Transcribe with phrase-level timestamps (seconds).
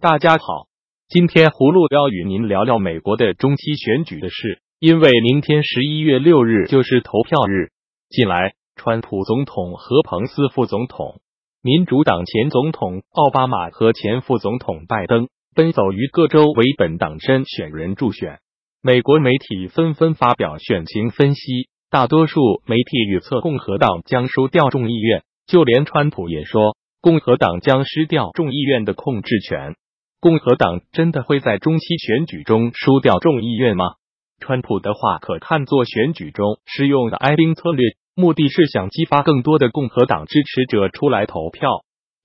[0.00, 0.64] 大家好，
[1.10, 7.68] 今天葫芦要与您聊聊美国的中期选举的事，因为明天十一月六日就是投票日。
[8.08, 11.20] 近来，川普总统和彭斯副总统、
[11.60, 18.38] 民主党前总统奥巴马和前副总统拜登奔走于各州为本党参选人助选。
[18.80, 25.24] 美国媒体纷纷发表选情分析，大多数媒体预测共和党将输掉众议院。
[25.46, 29.74] 就连川普也说，共和党将失掉众议院的控制权。
[30.20, 33.94] 共和党真的会在中期选举中输掉众议院吗？
[34.38, 41.70] 川普的话可看作选举中适用的哀兵策略，目的是想激发更多的共和党支持者出来投票。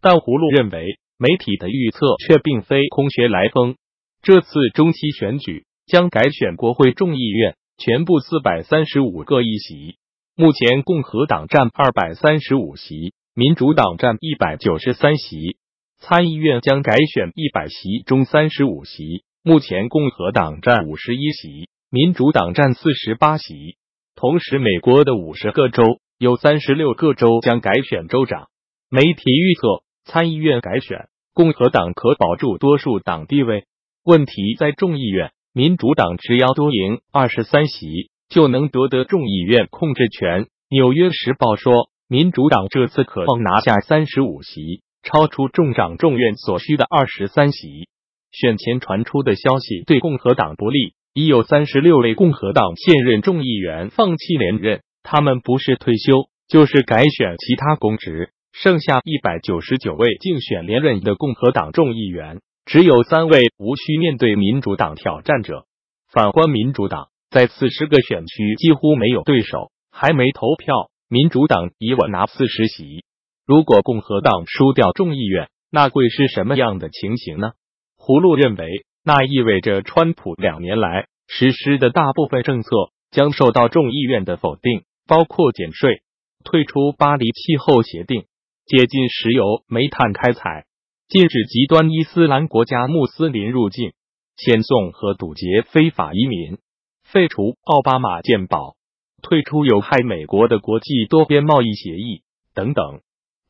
[0.00, 3.74] 但葫芦认为，媒体的预测却并非空穴来风。
[4.22, 9.96] 这次中期选举将改选国会众议院全部四百三十五个议席。
[10.36, 15.56] 目前，共和党占二百三十五席，民主党占一百九十三席。
[16.00, 23.76] 参议院将改选一百席中三十五席，目前共和党占五十一席，民主党占四十八席。
[24.16, 28.48] 同时，美国的五十个州有三十六个州将改选州长。
[28.90, 33.64] 媒体预测，参议院改选，共和党可保住多数党地位。
[34.04, 38.10] 问题在众议院，民主党只要多赢二十三席。
[38.30, 40.46] 就能夺得众议院控制权。
[40.70, 47.88] 纽约时报说，民主党这次渴望拿下三十五席，超出众长众院所需的二十三席。
[48.32, 58.30] 选前传出的消息对共和党不利，已有三十六位共和党现任众议员放弃连任，他们不是退休，就是改选其他公职。
[58.52, 65.66] 剩下一百九十九位竞选连任的共和党众议员，只有三位无需面对民主党挑战者。
[66.12, 67.08] 反观民主党。
[67.32, 73.04] 在四十个选区几乎没有对手，还没投票，民主党已稳拿四十席。
[73.50, 77.50] 如果共和党输掉众议院，那会是什么样的情形呢？
[77.98, 82.70] 葫芦认为，那意味着川普两年来实施的大部分政策
[83.10, 86.02] 将受到众议院的否定，包括减税、
[86.44, 88.26] 退出巴黎气候协定、
[88.66, 90.66] 接近石油煤炭开采、
[91.08, 93.94] 禁止极端伊斯兰国家穆斯林入境、
[94.36, 96.58] 遣送和堵截非法移民。
[97.02, 98.76] 废除奥巴马健保，
[99.20, 102.22] 退出有害美国的国际多边贸易协议
[102.54, 103.00] 等等，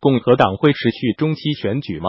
[0.00, 2.08] 共和党会持续中期选举吗？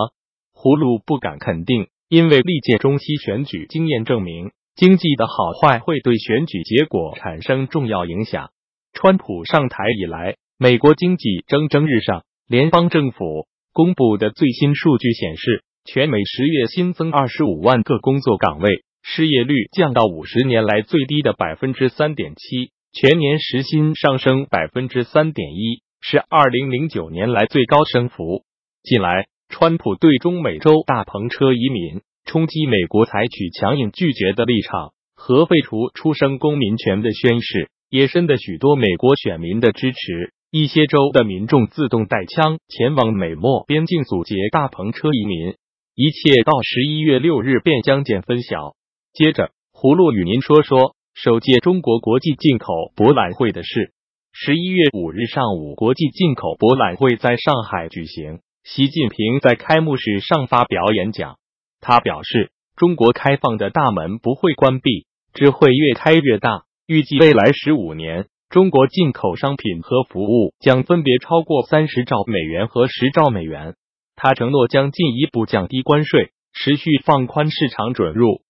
[0.55, 8.51] 葫芦不敢肯定，因为历届中期选举经验证明，经济的好坏会对选举结果产生重要影响。
[8.93, 18.83] 川普上台以来，美国经济蒸蒸日上，联邦政府公布的最新数据显示，全美十月新增二十五万个工作岗位。
[19.03, 28.43] 失业率降到五十年来最低的百分之三点七，全年时薪上升百分之三点一，是二零零九年来最高升幅。
[28.81, 40.33] 近来，川普对中美洲大篷车移民冲击美国采取强硬拒绝的立场和废除出生公民权的宣誓，也深得许多美国选民的支持。
[40.49, 45.55] 一些州的民众自动带枪前往美墨边境阻截大篷车移民，
[45.95, 48.75] 一切到十一月六日便将见分晓。
[49.13, 53.93] 接着，葫芦与您说说首届中国国际进口博览会的事。
[54.33, 58.39] 十一月五日上午，国际进口博览会在上海举行。
[58.63, 61.37] 习近平在开幕式上发表演讲，
[61.81, 66.63] 他表示，中国开放的大门不会关闭，只会越开越大。
[66.87, 73.75] 预计未来十五年，中国进口商品和服务将分别超过三十兆美元和十兆美元。
[74.15, 78.41] 他承诺将进一步降低关税，持续放宽市场准入。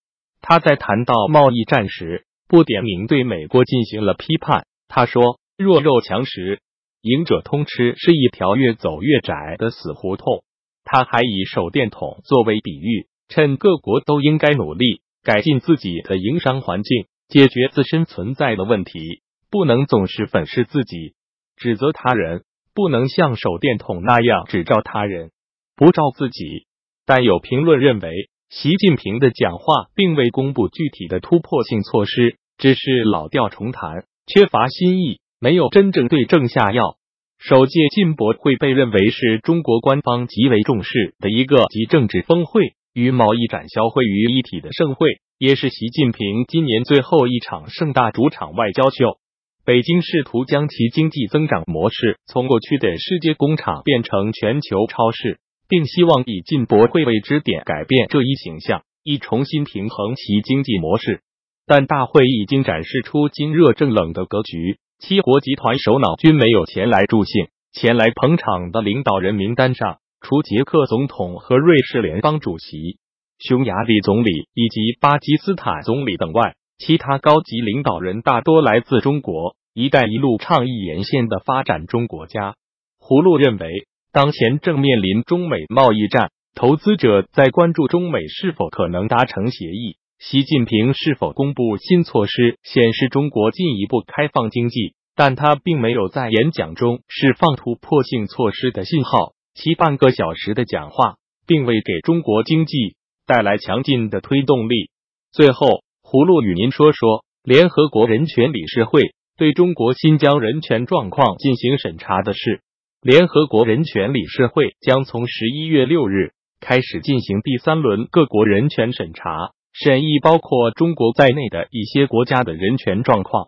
[0.41, 4.65] 他在谈到贸易战时，不点名对美国进行了批判。
[4.87, 6.59] 他说：“弱肉强食，
[7.01, 10.43] 赢者通吃是一条越走越窄的死胡同。”
[10.83, 21.13] 他还以手电筒作为比喻，趁各国都应该努力改进自己的营商环境，解决自身存在的问题，不能总是粉饰自己，
[21.55, 22.43] 指责他人，
[22.73, 25.31] 不能像手电筒那样只照他人，
[25.75, 26.65] 不照自己。
[27.05, 28.29] 但有评论认为。
[28.53, 36.97] 习近平的讲话并未公布具体的突破性措施，只是老调重弹，缺乏新意，没有真正对症下药。
[37.39, 45.07] 首届进博会被认为是中国官方极为重视的一个集政治峰会与贸易展销会于一体的盛会，
[45.39, 49.17] 也是习近平今年最后一场盛大主场外交秀。
[49.65, 55.39] 北京试图将其经济增长模式从过去的世界工厂变成全球超市。
[55.67, 61.21] 并希望以进博会为支点改变这一形象，以重新平衡其经济模式。
[61.65, 67.47] 但大会已经展示出今热正冷的格局，七国集团首脑均没有前来助兴。
[67.73, 72.99] 前来捧场的领导人名单上，除捷克总统和瑞士联邦主席，
[73.39, 82.53] 匈牙利总理以及巴基斯坦总理等外，其他高级领导人大多来自中国“一带一路”倡议沿线的发展中国家。
[82.99, 94.93] 胡路认为，当前正面临中美贸易战，投资者在关注中美是否可能达成协议，习近平是否公布新措施，显示中国进一步开放经济。
[95.15, 101.15] 但他并没有在演讲中释放突破性措施的信号，其半个小时的讲话
[101.47, 102.95] 并未给中国经济
[103.25, 104.91] 带来强劲的推动力。
[105.31, 109.01] 最后，葫芦与您说说联合国人权理事会
[109.39, 112.61] 对中国新疆人权状况进行审查的事。
[113.01, 123.47] 联合国人权理事会将从十一月六日开始进行第三轮各国人权审查，审议包括中国在内的一些国家的人权状况。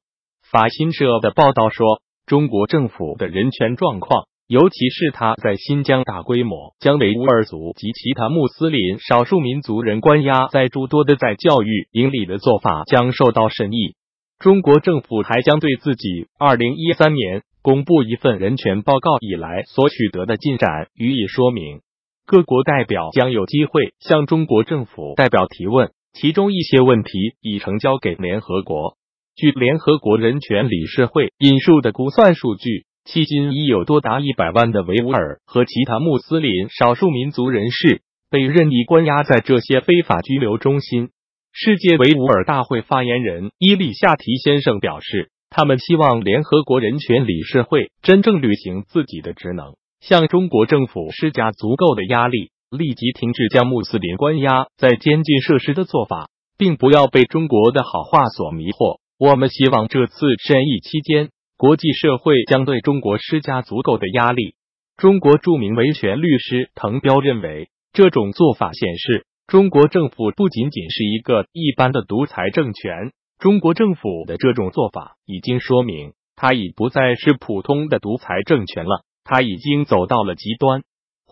[0.50, 13.96] 法新社的报道说，中国政府的人权状况，尤其是他在新疆大规模将维吾尔族及其他穆斯林少数民族人关押在诸多的在教育营里的做法，将受到审议。
[14.40, 21.82] 中国政府还将对自己二零一三年公布一份人权报告以来所取得的进展予以说明。
[22.26, 27.12] 各国代表将有机会向中国政府代表提问，其中一些问题
[27.42, 28.98] 已呈交给联合国。
[29.36, 41.10] 据联合国人权理事会引述的估算数据，迄今已有多达一百万的维吾尔和其他穆斯林少数民族人士被任意关押在这些非法拘留中心。
[41.52, 59.00] 世界维吾尔大会发言人伊利夏提先生表示，他们希望联合国人权理事会真正履行自己的职能，向中国政府施加足够的压力，立即停止将穆斯林关押在监禁设施的做法，并不要被中国的好话所迷惑。
[59.20, 64.56] 我们希望这次审议期间，国际社会将对中国施加足够的压力。
[64.98, 73.12] 中国著名维权律师滕彪认为，这种做法显示中国政府不仅仅是一个一般的独裁政权。
[73.40, 80.84] 中国政府的这种做法已经说明，它已不再是普通的独裁政权了，它已经走到了极端。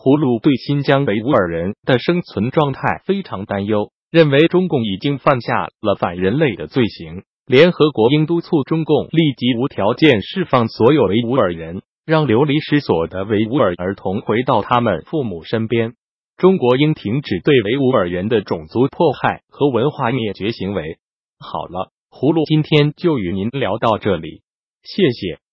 [0.02, 7.22] 葫芦对新疆维吾尔人的生存状态非常担忧，认为中共已经犯下了反人类的罪行。
[7.46, 15.94] 联合国应督促中共立即无条件释放所有维吾尔人，让流离失所的维吾尔儿童回到他们父母身边。
[16.36, 20.98] 中国应停止对维吾尔人的种族迫害和文化灭绝行为。
[21.38, 24.42] 好了，葫芦今天就与您聊到这里，
[24.82, 25.51] 谢谢。